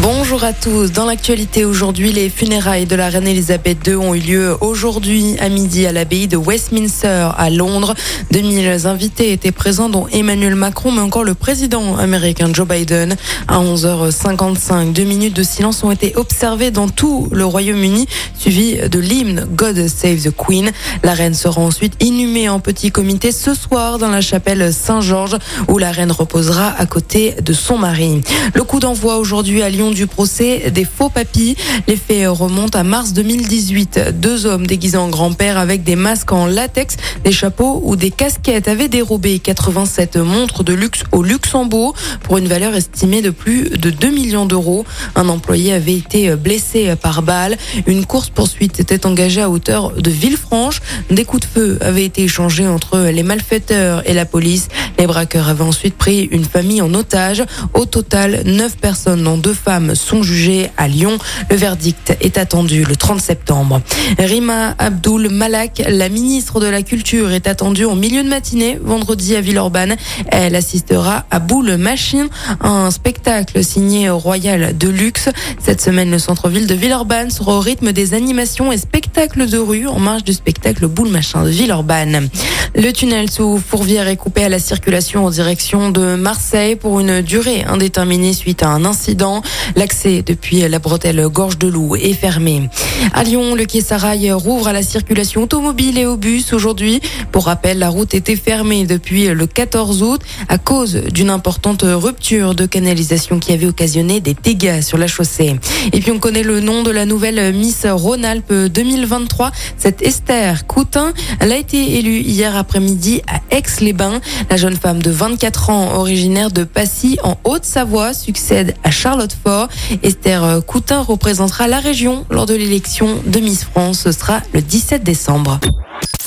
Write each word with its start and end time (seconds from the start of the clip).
Bonjour 0.00 0.44
à 0.44 0.52
tous. 0.52 0.92
Dans 0.92 1.06
l'actualité 1.06 1.64
aujourd'hui, 1.64 2.12
les 2.12 2.30
funérailles 2.30 2.86
de 2.86 2.94
la 2.94 3.08
reine 3.08 3.26
Elisabeth 3.26 3.84
II 3.86 3.96
ont 3.96 4.14
eu 4.14 4.20
lieu 4.20 4.56
aujourd'hui 4.60 5.36
à 5.40 5.48
midi 5.48 5.86
à 5.86 5.92
l'abbaye 5.92 6.28
de 6.28 6.36
Westminster 6.36 7.30
à 7.36 7.50
Londres. 7.50 7.94
2000 8.30 8.86
invités 8.86 9.32
étaient 9.32 9.50
présents 9.50 9.88
dont 9.88 10.06
Emmanuel 10.08 10.54
Macron 10.54 10.92
mais 10.92 11.00
encore 11.00 11.24
le 11.24 11.34
président 11.34 11.96
américain 11.96 12.50
Joe 12.52 12.68
Biden. 12.68 13.16
À 13.48 13.58
11h55, 13.58 14.92
deux 14.92 15.02
minutes 15.02 15.34
de 15.34 15.42
silence 15.42 15.82
ont 15.82 15.90
été 15.90 16.14
observées 16.16 16.70
dans 16.70 16.88
tout 16.88 17.28
le 17.32 17.44
Royaume-Uni 17.44 18.06
suivi 18.38 18.76
de 18.88 18.98
l'hymne 19.00 19.46
God 19.50 19.88
Save 19.88 20.22
the 20.22 20.30
Queen. 20.30 20.70
La 21.02 21.14
reine 21.14 21.34
sera 21.34 21.60
ensuite 21.60 21.94
inhumée 22.00 22.48
en 22.48 22.60
petit 22.60 22.92
comité 22.92 23.32
ce 23.32 23.52
soir 23.52 23.98
dans 23.98 24.10
la 24.10 24.20
chapelle 24.20 24.72
Saint-Georges 24.72 25.38
où 25.68 25.78
la 25.78 25.90
reine 25.90 26.12
reposera 26.12 26.68
à 26.78 26.86
côté 26.86 27.34
de 27.42 27.52
son 27.52 27.78
mari. 27.78 28.20
Le 28.54 28.62
coup 28.62 28.78
d'envoi 28.78 29.16
aujourd'hui 29.16 29.62
à 29.62 29.68
Lyon 29.68 29.87
du 29.90 30.06
procès 30.06 30.70
des 30.70 30.84
faux 30.84 31.08
papis. 31.08 31.56
Les 31.86 31.96
faits 31.96 32.28
remontent 32.28 32.78
à 32.78 32.82
mars 32.82 33.12
2018. 33.12 34.00
Deux 34.14 34.46
hommes 34.46 34.66
déguisés 34.66 34.96
en 34.96 35.08
grand-père 35.08 35.58
avec 35.58 35.84
des 35.84 35.96
masques 35.96 36.32
en 36.32 36.46
latex, 36.46 36.96
des 37.24 37.32
chapeaux 37.32 37.80
ou 37.84 37.96
des 37.96 38.10
casquettes 38.10 38.68
avaient 38.68 38.88
dérobé 38.88 39.38
87 39.38 40.16
montres 40.16 40.64
de 40.64 40.72
luxe 40.72 41.04
au 41.12 41.22
Luxembourg 41.22 41.94
pour 42.22 42.38
une 42.38 42.48
valeur 42.48 42.74
estimée 42.74 43.22
de 43.22 43.30
plus 43.30 43.70
de 43.70 43.90
2 43.90 44.10
millions 44.10 44.46
d'euros. 44.46 44.84
Un 45.14 45.28
employé 45.28 45.72
avait 45.72 45.96
été 45.96 46.34
blessé 46.36 46.94
par 46.96 47.22
balle. 47.22 47.56
Une 47.86 48.06
course-poursuite 48.06 48.80
était 48.80 49.06
engagée 49.06 49.42
à 49.42 49.50
hauteur 49.50 49.92
de 49.92 50.10
Villefranche. 50.10 50.80
Des 51.10 51.24
coups 51.24 51.46
de 51.46 51.60
feu 51.60 51.78
avaient 51.80 52.04
été 52.04 52.22
échangés 52.24 52.66
entre 52.66 52.98
les 52.98 53.22
malfaiteurs 53.22 54.02
et 54.08 54.14
la 54.14 54.24
police. 54.24 54.68
Les 54.98 55.06
braqueurs 55.06 55.48
avaient 55.48 55.62
ensuite 55.62 55.96
pris 55.96 56.24
une 56.32 56.44
famille 56.44 56.82
en 56.82 56.92
otage. 56.92 57.44
Au 57.72 57.84
total, 57.84 58.42
9 58.44 58.76
personnes, 58.78 59.22
dont 59.22 59.38
deux 59.38 59.54
femmes, 59.54 59.94
sont 59.94 60.24
jugées 60.24 60.70
à 60.76 60.88
Lyon. 60.88 61.18
Le 61.50 61.56
verdict 61.56 62.16
est 62.20 62.36
attendu 62.36 62.84
le 62.84 62.96
30 62.96 63.20
septembre. 63.20 63.80
Rima 64.18 64.74
Abdul 64.78 65.28
Malak, 65.28 65.82
la 65.88 66.08
ministre 66.08 66.58
de 66.60 66.66
la 66.66 66.82
Culture, 66.82 67.30
est 67.30 67.46
attendue 67.46 67.84
en 67.84 67.94
milieu 67.94 68.24
de 68.24 68.28
matinée 68.28 68.78
vendredi 68.82 69.36
à 69.36 69.40
Villeurbanne. 69.40 69.96
Elle 70.32 70.56
assistera 70.56 71.26
à 71.30 71.38
Boule 71.38 71.76
Machine, 71.76 72.28
un 72.60 72.90
spectacle 72.90 73.62
signé 73.62 74.10
Royal 74.10 74.76
de 74.76 74.88
luxe. 74.88 75.28
Cette 75.62 75.80
semaine, 75.80 76.10
le 76.10 76.18
centre-ville 76.18 76.66
de 76.66 76.74
Villeurbanne 76.74 77.30
sera 77.30 77.54
au 77.54 77.60
rythme 77.60 77.92
des 77.92 78.14
animations 78.14 78.72
et 78.72 78.78
spectacles 78.78 79.46
de 79.46 79.58
rue 79.58 79.86
en 79.86 80.00
marge 80.00 80.24
du 80.24 80.32
spectacle 80.32 80.88
Boule 80.88 81.10
Machin 81.10 81.44
de 81.44 81.50
Villeurbanne. 81.50 82.28
Le 82.74 82.92
tunnel 82.92 83.30
sous 83.30 83.58
Fourvière 83.58 84.08
est 84.08 84.16
coupé 84.16 84.44
à 84.44 84.48
la 84.48 84.58
circulation 84.58 85.24
en 85.24 85.30
direction 85.30 85.90
de 85.90 86.16
Marseille 86.16 86.76
pour 86.76 87.00
une 87.00 87.22
durée 87.22 87.64
indéterminée 87.64 88.32
suite 88.32 88.62
à 88.62 88.68
un 88.68 88.84
incident. 88.84 89.42
L'accès 89.74 90.22
depuis 90.22 90.68
la 90.68 90.78
bretelle 90.78 91.26
Gorge 91.28 91.58
de 91.58 91.66
Loup 91.66 91.96
est 91.96 92.12
fermé. 92.12 92.68
À 93.14 93.24
Lyon, 93.24 93.54
le 93.54 93.64
quai 93.64 93.80
Sarail 93.80 94.30
rouvre 94.32 94.68
à 94.68 94.72
la 94.72 94.82
circulation 94.82 95.44
automobile 95.44 95.98
et 95.98 96.06
au 96.06 96.16
bus 96.16 96.52
aujourd'hui. 96.52 97.00
Pour 97.32 97.46
rappel, 97.46 97.78
la 97.78 97.88
route 97.88 98.14
était 98.14 98.36
fermée 98.36 98.84
depuis 98.84 99.26
le 99.28 99.46
14 99.46 100.02
août 100.02 100.20
à 100.48 100.58
cause 100.58 100.94
d'une 100.94 101.30
importante 101.30 101.84
rupture 101.84 102.54
de 102.54 102.66
canalisation 102.66 103.38
qui 103.38 103.52
avait 103.52 103.66
occasionné 103.66 104.20
des 104.20 104.34
dégâts 104.34 104.82
sur 104.82 104.98
la 104.98 105.06
chaussée. 105.06 105.58
Et 105.92 106.00
puis 106.00 106.10
on 106.10 106.18
connaît 106.18 106.42
le 106.42 106.60
nom 106.60 106.82
de 106.82 106.90
la 106.90 107.06
nouvelle 107.06 107.54
Miss 107.54 107.86
Rhône-Alpes 107.86 108.52
2023, 108.52 109.52
cette 109.76 110.02
Esther 110.02 110.66
Coutin. 110.66 111.12
Elle 111.40 111.52
a 111.52 111.56
été 111.56 111.98
élue 111.98 112.20
hier 112.20 112.56
après-midi 112.58 113.22
à 113.26 113.40
Aix-les-Bains. 113.56 114.20
La 114.50 114.56
jeune 114.56 114.76
femme 114.76 115.02
de 115.02 115.10
24 115.10 115.70
ans, 115.70 115.94
originaire 115.94 116.50
de 116.50 116.64
Passy 116.64 117.18
en 117.22 117.38
Haute-Savoie, 117.44 118.12
succède 118.12 118.74
à 118.84 118.90
Charlotte 118.90 119.36
Fort. 119.42 119.68
Esther 120.02 120.60
Coutin 120.66 121.00
représentera 121.00 121.68
la 121.68 121.80
région 121.80 122.26
lors 122.30 122.46
de 122.46 122.54
l'élection 122.54 123.22
de 123.26 123.40
Miss 123.40 123.64
France. 123.64 124.00
Ce 124.00 124.12
sera 124.12 124.42
le 124.52 124.60
17 124.60 125.02
décembre. 125.02 125.58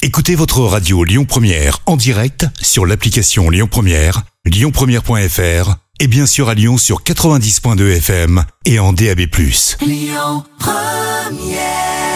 Écoutez 0.04 0.34
votre 0.34 0.62
radio 0.62 1.04
Lyon 1.04 1.26
Première 1.26 1.80
en 1.86 1.96
direct 1.96 2.48
sur 2.60 2.88
l'application 2.88 3.52
Lyon 3.52 3.68
Première, 3.70 4.24
lyonpremière.fr 4.46 5.76
et 6.00 6.08
bien 6.08 6.26
sûr 6.26 6.50
à 6.50 6.56
Lyon 6.56 6.80
sur 6.80 7.04
90.2 7.04 7.98
FM 7.98 8.44
et 8.66 8.80
en 8.80 8.94
DAB+. 8.94 9.20
Lyon 9.82 10.44
Première 10.58 12.11